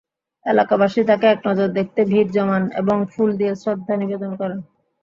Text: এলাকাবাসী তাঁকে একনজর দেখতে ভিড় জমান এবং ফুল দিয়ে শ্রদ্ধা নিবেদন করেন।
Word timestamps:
এলাকাবাসী 0.45 1.01
তাঁকে 1.09 1.27
একনজর 1.29 1.69
দেখতে 1.79 2.01
ভিড় 2.05 2.29
জমান 2.31 2.63
এবং 2.81 2.97
ফুল 3.11 3.29
দিয়ে 3.39 3.53
শ্রদ্ধা 3.55 3.93
নিবেদন 3.97 4.31
করেন। 4.41 4.59